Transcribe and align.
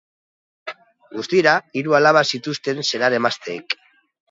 Guztira, 1.17 1.53
hiru 1.81 1.95
alaba 1.99 2.25
zituzten 2.33 2.83
senar-emazteek. 2.91 3.81